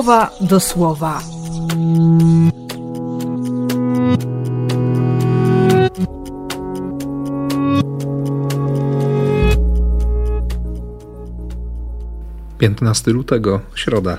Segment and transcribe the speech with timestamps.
[0.00, 1.22] słowa do słowa.
[12.58, 14.18] Piętnasty lutego, środa.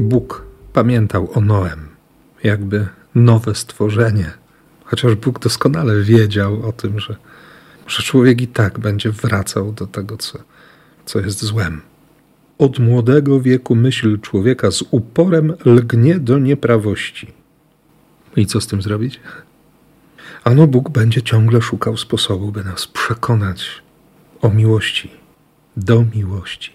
[0.00, 1.88] Bóg pamiętał o Noem,
[2.44, 4.30] jakby nowe stworzenie,
[4.84, 7.16] chociaż Bóg doskonale wiedział o tym, że,
[7.86, 10.38] że człowiek i tak będzie wracał do tego, co,
[11.06, 11.80] co jest złem.
[12.58, 17.32] Od młodego wieku myśl człowieka z uporem lgnie do nieprawości.
[18.36, 19.20] I co z tym zrobić?
[20.44, 23.82] Ano Bóg będzie ciągle szukał sposobu, by nas przekonać
[24.40, 25.10] o miłości,
[25.76, 26.72] do miłości,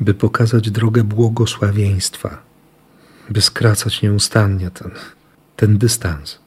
[0.00, 2.42] by pokazać drogę błogosławieństwa,
[3.30, 4.90] by skracać nieustannie ten,
[5.56, 6.38] ten dystans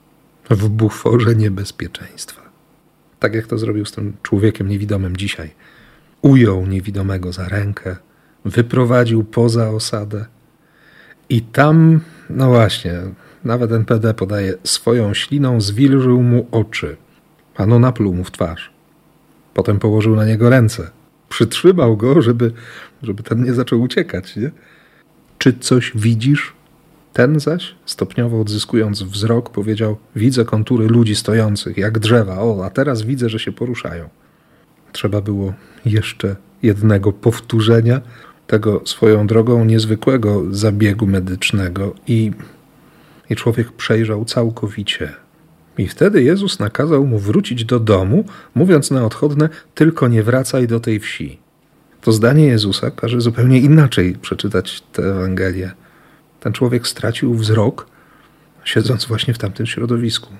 [0.49, 2.50] w buforze niebezpieczeństwa.
[3.21, 5.49] Tak jak to zrobił z tym człowiekiem niewidomym dzisiaj.
[6.21, 7.95] Ujął niewidomego za rękę,
[8.45, 10.25] wyprowadził poza osadę
[11.29, 11.99] i tam,
[12.29, 12.93] no właśnie,
[13.43, 16.97] nawet NPD podaje, swoją śliną zwilżył mu oczy.
[17.55, 18.71] Ano napluł mu w twarz.
[19.53, 20.91] Potem położył na niego ręce.
[21.29, 22.51] Przytrzymał go, żeby,
[23.03, 24.35] żeby ten nie zaczął uciekać.
[24.35, 24.51] Nie?
[25.37, 26.53] Czy coś widzisz?
[27.13, 32.41] Ten zaś, stopniowo odzyskując wzrok, powiedział: Widzę kontury ludzi stojących, jak drzewa.
[32.41, 34.09] O, a teraz widzę, że się poruszają.
[34.91, 35.53] Trzeba było
[35.85, 38.01] jeszcze jednego powtórzenia
[38.47, 42.31] tego swoją drogą niezwykłego zabiegu medycznego i,
[43.29, 45.13] i człowiek przejrzał całkowicie.
[45.77, 50.79] I wtedy Jezus nakazał mu wrócić do domu, mówiąc na odchodne: Tylko nie wracaj do
[50.79, 51.39] tej wsi.
[52.01, 55.71] To zdanie Jezusa każe zupełnie inaczej przeczytać tę Ewangelię
[56.41, 57.87] ten człowiek stracił wzrok,
[58.63, 60.33] siedząc właśnie w tamtym środowisku.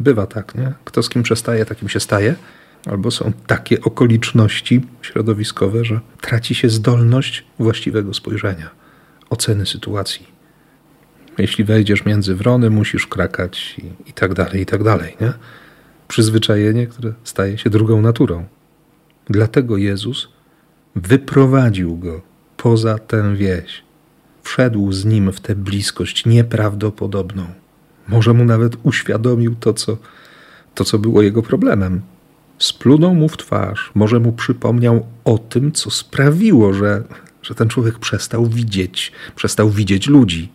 [0.00, 0.72] Bywa tak, nie?
[0.84, 2.34] Kto z kim przestaje, takim się staje.
[2.86, 8.70] Albo są takie okoliczności środowiskowe, że traci się zdolność właściwego spojrzenia,
[9.30, 10.26] oceny sytuacji.
[11.38, 15.16] Jeśli wejdziesz między wrony, musisz krakać i, i tak dalej, i tak dalej.
[15.20, 15.32] Nie?
[16.08, 18.44] Przyzwyczajenie, które staje się drugą naturą.
[19.30, 20.28] Dlatego Jezus
[20.96, 22.22] wyprowadził go
[22.56, 23.87] poza tę wieś
[24.48, 27.46] wszedł z nim w tę bliskość nieprawdopodobną.
[28.08, 29.96] Może mu nawet uświadomił to, co,
[30.74, 32.00] to, co było jego problemem.
[32.58, 37.02] Splunął mu w twarz, może mu przypomniał o tym, co sprawiło, że,
[37.42, 40.52] że ten człowiek przestał widzieć, przestał widzieć ludzi.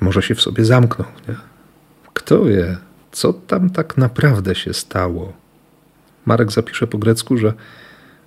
[0.00, 1.08] Może się w sobie zamknął.
[1.28, 1.34] Nie?
[2.14, 2.76] Kto wie,
[3.12, 5.32] co tam tak naprawdę się stało?
[6.26, 7.54] Marek zapisze po grecku, że,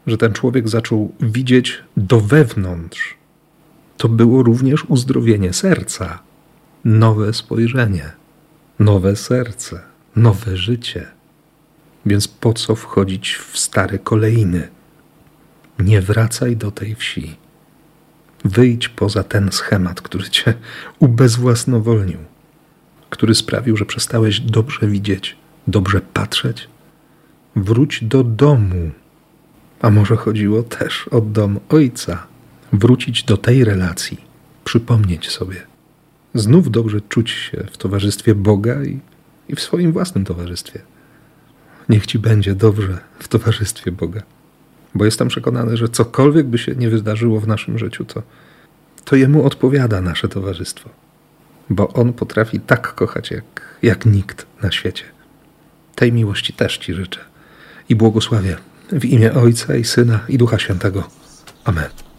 [0.07, 3.20] że ten człowiek zaczął widzieć do wewnątrz,
[4.01, 6.19] to było również uzdrowienie serca,
[6.85, 8.11] nowe spojrzenie,
[8.79, 9.81] nowe serce,
[10.15, 11.07] nowe życie.
[12.05, 14.67] Więc po co wchodzić w stare kolejny?
[15.79, 17.35] Nie wracaj do tej wsi.
[18.45, 20.53] Wyjdź poza ten schemat, który cię
[20.99, 22.19] ubezwłasnowolnił,
[23.09, 26.69] który sprawił, że przestałeś dobrze widzieć, dobrze patrzeć.
[27.55, 28.91] Wróć do domu.
[29.81, 32.30] A może chodziło też o dom ojca
[32.73, 34.21] wrócić do tej relacji,
[34.63, 35.61] przypomnieć sobie.
[36.33, 38.99] Znów dobrze czuć się w towarzystwie Boga i,
[39.49, 40.81] i w swoim własnym towarzystwie.
[41.89, 44.21] Niech ci będzie dobrze w towarzystwie Boga.
[44.95, 48.23] Bo jestem przekonany, że cokolwiek by się nie wydarzyło w naszym życiu, to,
[49.05, 50.89] to Jemu odpowiada nasze towarzystwo.
[51.69, 55.03] Bo On potrafi tak kochać, jak, jak nikt na świecie.
[55.95, 57.19] Tej miłości też Ci życzę
[57.89, 58.57] i błogosławię
[58.91, 61.03] w imię Ojca i Syna i Ducha Świętego.
[61.63, 62.10] Amen.